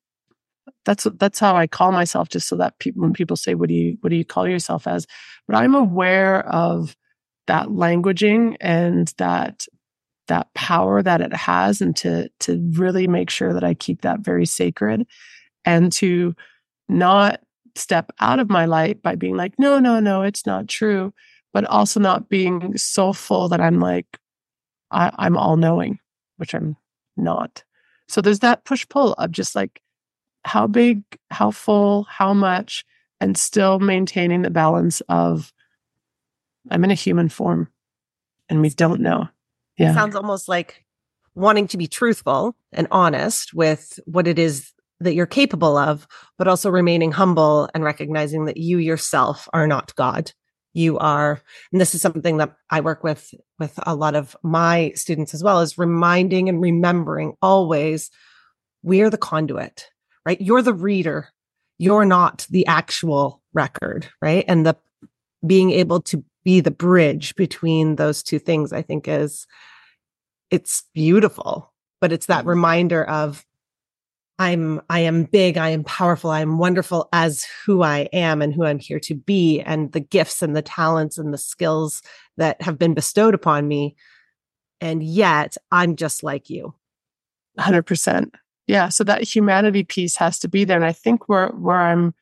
[0.86, 3.74] that's that's how I call myself just so that people when people say what do
[3.74, 5.06] you what do you call yourself as
[5.46, 6.96] but I'm aware of
[7.48, 9.66] that languaging and that
[10.28, 14.20] that power that it has and to to really make sure that I keep that
[14.20, 15.06] very sacred
[15.66, 16.34] and to
[16.88, 17.40] not
[17.76, 21.12] step out of my light by being like no no no it's not true
[21.52, 24.06] but also not being so full that I'm like
[24.90, 25.98] I, I'm all knowing
[26.36, 26.76] which I'm
[27.16, 27.64] not
[28.10, 29.80] so there's that push pull of just like
[30.44, 32.84] how big how full how much
[33.20, 35.52] and still maintaining the balance of
[36.70, 37.68] I'm in a human form
[38.48, 39.28] and we don't know.
[39.78, 39.92] Yeah.
[39.92, 40.84] It sounds almost like
[41.36, 46.48] wanting to be truthful and honest with what it is that you're capable of, but
[46.48, 50.32] also remaining humble and recognizing that you yourself are not God.
[50.72, 51.40] You are,
[51.72, 55.42] and this is something that I work with with a lot of my students as
[55.42, 58.10] well, is reminding and remembering always
[58.82, 59.86] we are the conduit,
[60.24, 60.40] right?
[60.40, 61.28] You're the reader.
[61.78, 64.44] You're not the actual record, right?
[64.46, 64.76] And the
[65.46, 69.46] being able to be the bridge between those two things i think is
[70.50, 73.44] it's beautiful but it's that reminder of
[74.40, 78.54] i'm i am big i am powerful i am wonderful as who i am and
[78.54, 79.60] who i'm here to be.
[79.60, 82.02] And the gifts and the talents and the skills
[82.38, 83.94] that have been bestowed upon me.
[84.80, 86.74] And yet i'm just like you.
[87.58, 88.30] 100%
[88.66, 90.76] yeah so that humanity piece has to be there.
[90.76, 92.14] And i think where where i'm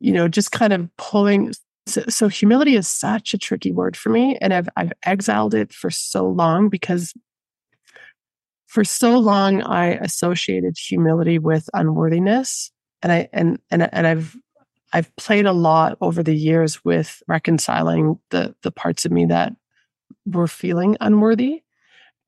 [0.00, 1.52] you know just kind of pulling
[1.86, 5.72] so, so, humility is such a tricky word for me, and I've I've exiled it
[5.72, 7.14] for so long because
[8.76, 14.36] for so long I associated humility with unworthiness, and I and and and I've
[14.92, 19.54] I've played a lot over the years with reconciling the the parts of me that
[20.26, 21.62] were feeling unworthy.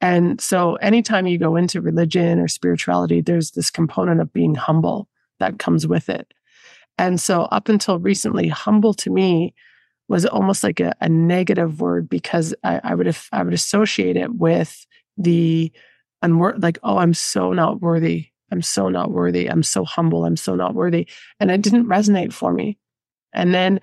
[0.00, 5.06] And so anytime you go into religion or spirituality, there's this component of being humble
[5.40, 6.32] that comes with it.
[6.96, 9.52] And so, up until recently, humble to me
[10.08, 14.16] was almost like a, a negative word because I, I would have I would associate
[14.16, 14.86] it with
[15.18, 15.70] the
[16.24, 18.28] unwor- like, oh, I'm so not worthy.
[18.50, 19.48] I'm so not worthy.
[19.48, 20.24] I'm so humble.
[20.24, 21.06] I'm so not worthy.
[21.38, 22.78] And it didn't resonate for me.
[23.34, 23.80] And then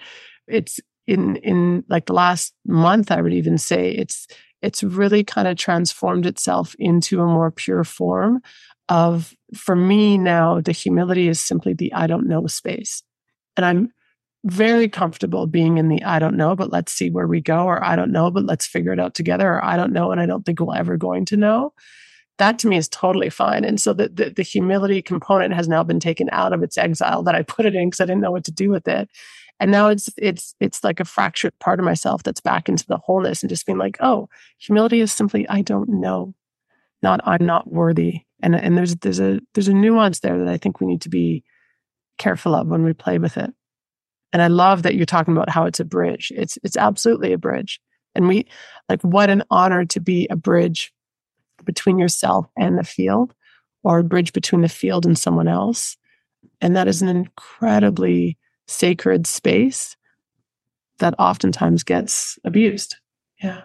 [0.48, 4.28] it's in in like the last month, I would even say it's
[4.62, 8.41] it's really kind of transformed itself into a more pure form
[8.89, 13.02] of for me now the humility is simply the i don't know space
[13.58, 13.89] and i'm
[14.43, 17.84] very comfortable being in the i don't know but let's see where we go or
[17.84, 20.26] i don't know but let's figure it out together or i don't know and i
[20.26, 21.74] don't think we're ever going to know
[22.38, 25.84] that to me is totally fine and so the, the, the humility component has now
[25.84, 28.32] been taken out of its exile that i put it in because i didn't know
[28.32, 29.10] what to do with it
[29.60, 32.98] and now it's it's it's like a fractured part of myself that's back into the
[32.98, 36.34] wholeness and just being like oh humility is simply i don't know
[37.02, 40.58] not i'm not worthy and and there's there's a there's a nuance there that I
[40.58, 41.43] think we need to be
[42.17, 43.52] careful of when we play with it.
[44.34, 46.32] And I love that you're talking about how it's a bridge.
[46.36, 47.80] It's it's absolutely a bridge.
[48.13, 48.45] And we
[48.89, 50.93] like what an honor to be a bridge
[51.65, 53.34] between yourself and the field
[53.84, 55.97] or a bridge between the field and someone else.
[56.62, 59.95] And that is an incredibly sacred space
[60.99, 62.95] that oftentimes gets abused.
[63.41, 63.63] Yeah.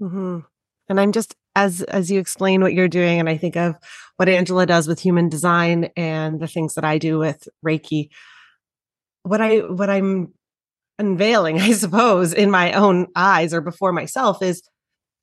[0.00, 0.40] Mm-hmm.
[0.88, 3.74] And I'm just as as you explain what you're doing and i think of
[4.16, 8.10] what angela does with human design and the things that i do with reiki
[9.28, 10.32] what I what I'm
[10.98, 14.62] unveiling, I suppose, in my own eyes or before myself is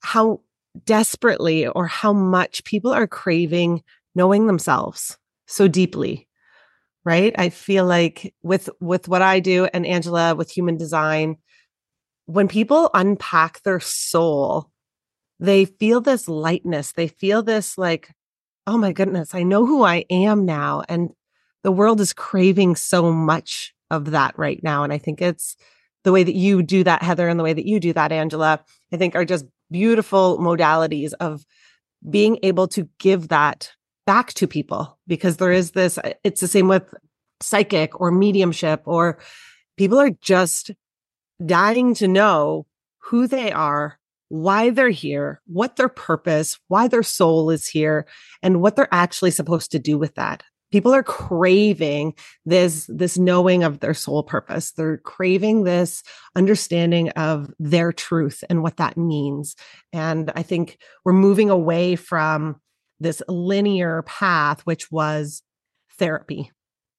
[0.01, 0.41] how
[0.83, 3.81] desperately or how much people are craving
[4.13, 6.27] knowing themselves so deeply
[7.05, 7.35] right?
[7.37, 11.37] I feel like with with what i do and angela with human design
[12.25, 14.71] when people unpack their soul
[15.37, 16.93] they feel this lightness.
[16.93, 18.11] They feel this like
[18.67, 20.83] oh my goodness i know who i am now.
[20.89, 21.11] And
[21.63, 24.83] the world is craving so much of that right now.
[24.83, 25.55] And i think it's
[26.03, 28.63] the way that you do that heather and the way that you do that angela
[28.93, 31.45] i think are just beautiful modalities of
[32.09, 33.71] being able to give that
[34.05, 36.93] back to people because there is this uh, it's the same with
[37.41, 39.17] psychic or mediumship or
[39.77, 40.71] people are just
[41.45, 42.65] dying to know
[42.99, 43.99] who they are
[44.29, 48.05] why they're here what their purpose why their soul is here
[48.41, 52.13] and what they're actually supposed to do with that people are craving
[52.45, 54.71] this this knowing of their soul purpose.
[54.71, 56.03] They're craving this
[56.35, 59.55] understanding of their truth and what that means.
[59.93, 62.61] And i think we're moving away from
[62.99, 65.43] this linear path which was
[65.97, 66.51] therapy.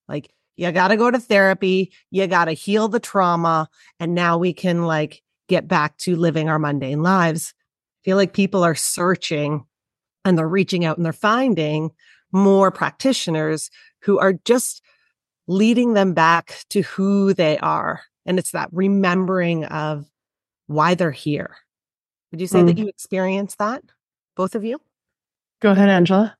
[0.08, 3.68] Like you got to go to therapy you got to heal the trauma
[4.00, 7.54] and now we can like get back to living our mundane lives.
[7.56, 9.64] I feel like people are searching
[10.24, 11.90] and they're reaching out and they're finding
[12.32, 13.70] more practitioners
[14.02, 14.82] who are just
[15.48, 18.02] leading them back to who they are.
[18.24, 20.06] And it's that remembering of
[20.66, 21.56] why they're here.
[22.30, 22.66] Would you say mm.
[22.66, 23.82] that you experienced that,
[24.36, 24.80] both of you?
[25.60, 26.36] Go ahead, Angela.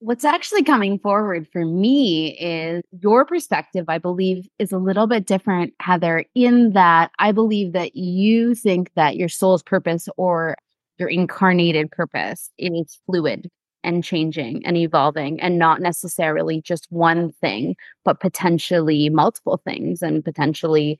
[0.00, 5.26] What's actually coming forward for me is your perspective, I believe, is a little bit
[5.26, 10.56] different, Heather, in that I believe that you think that your soul's purpose or
[10.98, 13.50] your incarnated purpose is fluid
[13.84, 20.24] and changing and evolving and not necessarily just one thing but potentially multiple things and
[20.24, 20.98] potentially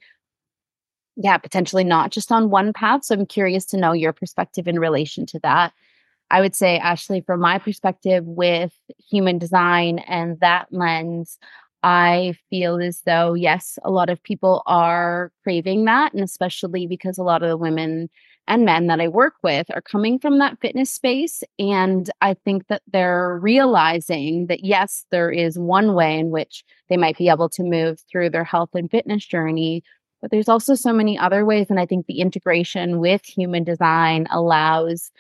[1.17, 4.79] yeah potentially not just on one path so i'm curious to know your perspective in
[4.79, 5.73] relation to that
[6.31, 8.73] i would say ashley from my perspective with
[9.11, 11.38] human design and that lens
[11.83, 16.12] I feel as though, yes, a lot of people are craving that.
[16.12, 18.11] And especially because a lot of the women
[18.49, 21.45] and men that I work with are coming from that fitness space.
[21.59, 26.97] And I think that they're realizing that, yes, there is one way in which they
[26.97, 29.85] might be able to move through their health and fitness journey,
[30.21, 31.67] but there's also so many other ways.
[31.71, 35.13] And I think the integration with human design allows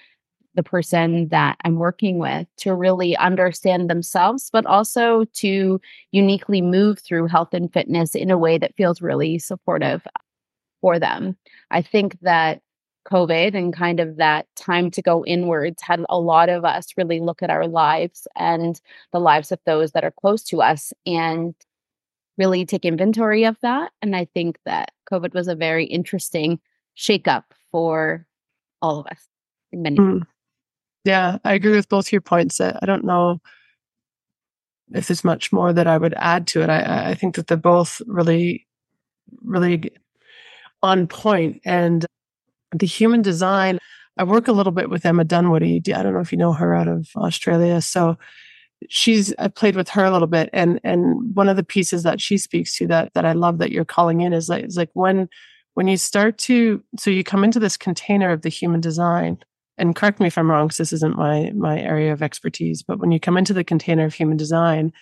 [0.54, 6.98] the person that I'm working with to really understand themselves, but also to uniquely move
[6.98, 10.04] through health and fitness in a way that feels really supportive
[10.80, 11.36] for them.
[11.70, 12.62] I think that
[13.10, 17.20] COVID and kind of that time to go inwards had a lot of us really
[17.20, 18.80] look at our lives and
[19.12, 21.54] the lives of those that are close to us and
[22.36, 23.92] really take inventory of that.
[24.02, 26.60] And I think that COVID was a very interesting
[26.96, 28.26] shakeup for
[28.80, 29.26] all of us.
[29.72, 29.96] Many.
[29.96, 30.22] Mm.
[31.04, 32.60] Yeah, I agree with both your points.
[32.60, 33.40] I don't know
[34.92, 36.70] if there's much more that I would add to it.
[36.70, 38.66] I, I think that they're both really,
[39.42, 39.90] really
[40.82, 41.08] on.
[41.64, 42.06] And
[42.74, 43.78] the human design,
[44.16, 45.82] I work a little bit with Emma Dunwoody.
[45.94, 47.80] I don't know if you know her out of Australia.
[47.80, 48.18] So
[48.88, 52.20] she's I played with her a little bit and and one of the pieces that
[52.20, 54.90] she speaks to that that I love that you're calling in is like is like
[54.92, 55.28] when
[55.74, 59.38] when you start to so you come into this container of the human design
[59.78, 62.98] and correct me if I'm wrong because this isn't my my area of expertise but
[63.00, 64.92] when you come into the container of human design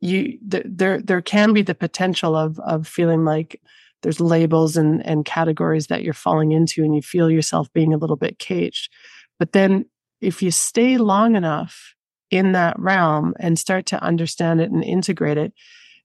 [0.00, 3.60] you there there can be the potential of of feeling like
[4.02, 7.98] there's labels and and categories that you're falling into and you feel yourself being a
[7.98, 8.92] little bit caged.
[9.38, 9.86] But then
[10.20, 11.94] if you stay long enough
[12.30, 15.52] in that realm and start to understand it and integrate it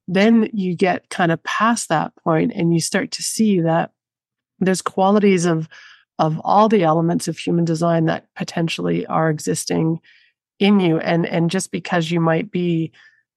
[0.08, 3.92] then you get kind of past that point and you start to see that
[4.60, 5.68] there's qualities of
[6.20, 10.00] of all the elements of human design that potentially are existing
[10.60, 11.00] in you.
[11.00, 12.92] And and just because you might be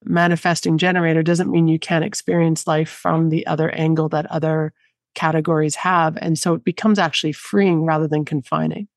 [0.05, 4.73] manifesting generator doesn't mean you can't experience life from the other angle that other
[5.15, 6.17] categories have.
[6.21, 8.89] And so it becomes actually freeing rather than confining.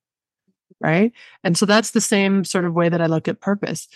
[0.79, 1.11] Right.
[1.43, 3.87] And so that's the same sort of way that I look at purpose.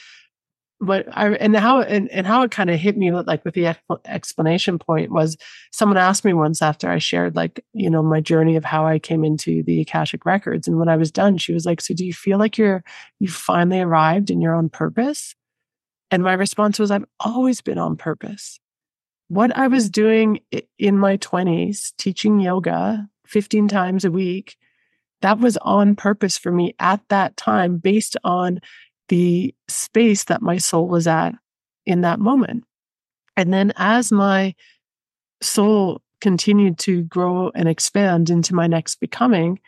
[0.84, 3.76] But I, and how, and, and how it kind of hit me like with the
[4.06, 5.38] explanation point was
[5.72, 8.98] someone asked me once after I shared like, you know, my journey of how I
[8.98, 10.68] came into the Akashic records.
[10.68, 12.84] And when I was done, she was like, so do you feel like you're,
[13.20, 15.36] you finally arrived in your own purpose?
[16.12, 18.60] And my response was, I've always been on purpose.
[19.30, 20.42] What I was doing
[20.78, 24.58] in my 20s, teaching yoga 15 times a week,
[25.22, 28.60] that was on purpose for me at that time based on
[29.08, 31.34] the space that my soul was at
[31.86, 32.66] in that moment.
[33.38, 34.54] And then as my
[35.42, 39.60] soul continued to grow and expand into my next becoming,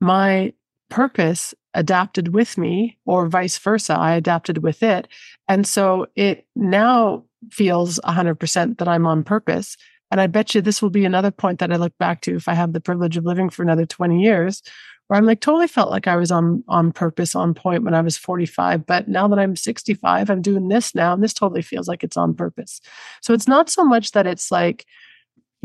[0.00, 0.52] my
[0.88, 3.94] purpose adapted with me, or vice versa.
[3.94, 5.06] I adapted with it.
[5.46, 9.76] And so it now feels 100% that I'm on purpose.
[10.10, 12.48] And I bet you this will be another point that I look back to if
[12.48, 14.62] I have the privilege of living for another 20 years,
[15.06, 18.00] where I'm like totally felt like I was on on purpose, on point when I
[18.00, 18.86] was 45.
[18.86, 22.16] But now that I'm 65, I'm doing this now, and this totally feels like it's
[22.16, 22.80] on purpose.
[23.20, 24.86] So it's not so much that it's like,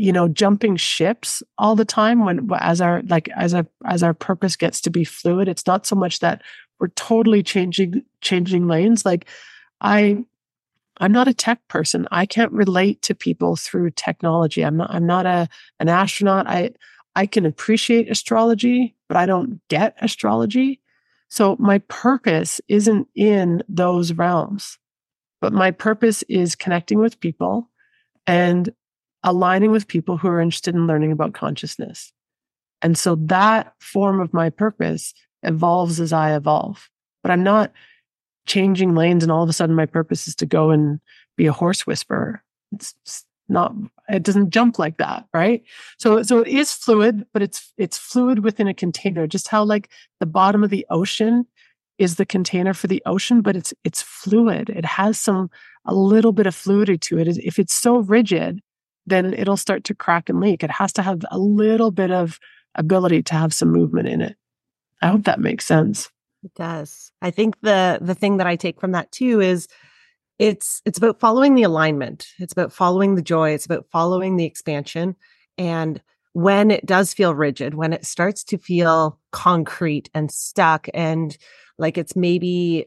[0.02, 4.12] you know, jumping ships all the time when as our like as our as our
[4.12, 5.46] purpose gets to be fluid.
[5.46, 6.42] It's not so much that
[6.80, 9.06] we're totally changing changing lanes.
[9.06, 9.26] Like
[9.80, 10.24] I
[10.98, 12.08] I'm not a tech person.
[12.10, 14.64] I can't relate to people through technology.
[14.64, 15.48] I'm not I'm not a
[15.78, 16.48] an astronaut.
[16.48, 16.72] I
[17.14, 20.80] I can appreciate astrology, but I don't get astrology.
[21.28, 24.78] So my purpose isn't in those realms.
[25.40, 27.70] But my purpose is connecting with people
[28.26, 28.68] and
[29.24, 32.12] aligning with people who are interested in learning about consciousness.
[32.80, 36.88] And so that form of my purpose evolves as I evolve.
[37.22, 37.72] But I'm not
[38.46, 41.00] changing lanes and all of a sudden my purpose is to go and
[41.36, 42.42] be a horse whisperer.
[42.72, 42.94] It's
[43.48, 43.74] not
[44.08, 45.62] it doesn't jump like that, right?
[45.98, 49.90] So so it is fluid, but it's it's fluid within a container, just how like
[50.20, 51.46] the bottom of the ocean
[51.98, 54.70] is the container for the ocean, but it's it's fluid.
[54.70, 55.50] It has some
[55.84, 57.28] a little bit of fluidity to it.
[57.38, 58.60] If it's so rigid,
[59.06, 60.62] then it'll start to crack and leak.
[60.62, 62.38] It has to have a little bit of
[62.74, 64.36] ability to have some movement in it.
[65.00, 66.10] I hope that makes sense.
[66.44, 67.12] It does.
[67.20, 69.68] I think the the thing that I take from that too is
[70.38, 72.28] it's it's about following the alignment.
[72.38, 73.50] It's about following the joy.
[73.50, 75.16] It's about following the expansion.
[75.58, 76.00] And
[76.32, 81.36] when it does feel rigid, when it starts to feel concrete and stuck and
[81.78, 82.86] like it's maybe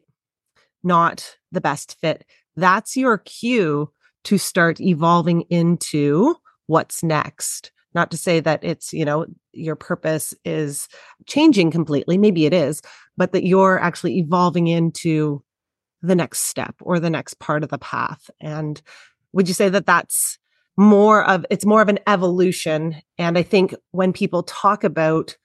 [0.83, 3.91] not the best fit, that's your cue
[4.25, 6.35] to start evolving into
[6.67, 7.71] what's next.
[7.93, 10.87] Not to say that it's you know your purpose is
[11.25, 12.81] changing completely maybe it is
[13.17, 15.41] but that you're actually evolving into
[16.01, 18.29] the next step or the next part of the path.
[18.41, 18.81] And
[19.33, 20.37] would you say that that's
[20.77, 22.95] more of it's more of an evolution?
[23.17, 25.37] And i think when people talk about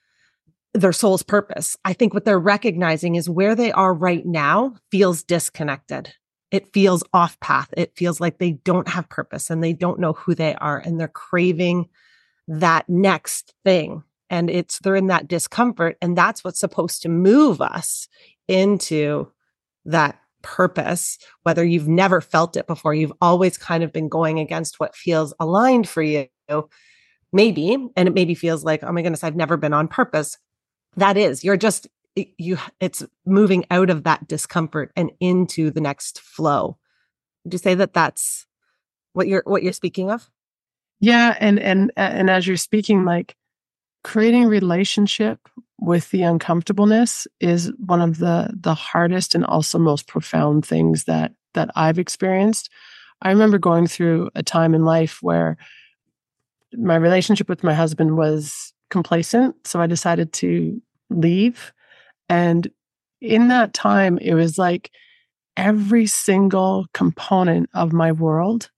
[0.72, 5.24] their soul's purpose i think what they're recognizing is where they are right now feels
[5.24, 6.12] disconnected
[6.50, 10.12] it feels off path it feels like they don't have purpose and they don't know
[10.14, 11.88] who they are and they're craving
[12.50, 14.02] that next thing.
[14.28, 15.96] And it's they're in that discomfort.
[16.02, 18.08] And that's what's supposed to move us
[18.48, 19.30] into
[19.84, 24.80] that purpose, whether you've never felt it before, you've always kind of been going against
[24.80, 26.26] what feels aligned for you.
[27.32, 30.36] Maybe, and it maybe feels like, oh my goodness, I've never been on purpose.
[30.96, 31.86] That is, you're just
[32.16, 36.76] you it's moving out of that discomfort and into the next flow.
[37.44, 38.46] Would you say that that's
[39.12, 40.28] what you're what you're speaking of?
[41.00, 43.36] Yeah, and and and as you're speaking, like
[44.04, 45.38] creating relationship
[45.78, 51.32] with the uncomfortableness is one of the the hardest and also most profound things that
[51.54, 52.70] that I've experienced.
[53.22, 55.56] I remember going through a time in life where
[56.72, 61.72] my relationship with my husband was complacent, so I decided to leave.
[62.30, 62.70] And
[63.20, 64.90] in that time, it was like
[65.56, 68.70] every single component of my world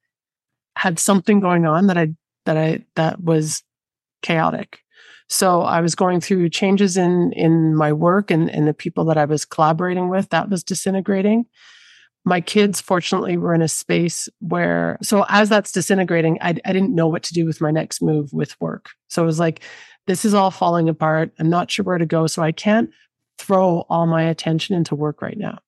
[0.77, 2.15] had something going on that I
[2.47, 3.63] that I that was
[4.23, 4.81] chaotic.
[5.29, 9.19] So I was going through changes in in my work and, and the people that
[9.19, 11.45] I was collaborating with, that was disintegrating.
[12.25, 16.95] My kids, fortunately, were in a space where, so as that's disintegrating, I, I didn't
[16.95, 18.91] know what to do with my next move with work.
[19.09, 19.61] So it was like,
[20.07, 21.33] this is all falling apart.
[21.41, 22.29] I'm not sure where to go.
[22.29, 22.91] So I can't
[23.43, 25.59] throw all my attention into work right now.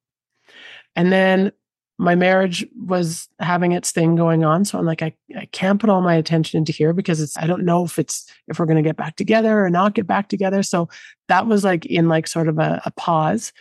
[0.97, 1.53] And then
[1.99, 4.65] my marriage was having its thing going on.
[4.65, 7.47] So I'm like, I, I can't put all my attention into here because it's, I
[7.47, 10.29] don't know if it's, if we're going to get back together or not get back
[10.29, 10.63] together.
[10.63, 10.89] So
[11.29, 13.53] that was like in like sort of a, a pause.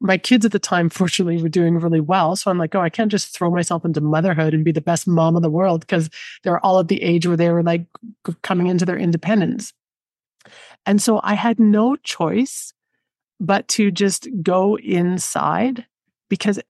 [0.00, 2.36] My kids at the time, fortunately, were doing really well.
[2.36, 5.08] So I'm like, oh, I can't just throw myself into motherhood and be the best
[5.08, 6.08] mom in the world because
[6.44, 7.86] they're all at the age where they were like
[8.42, 9.72] coming into their independence.
[10.84, 12.72] And so I had no choice
[13.40, 15.86] but to just go inside
[16.28, 16.60] because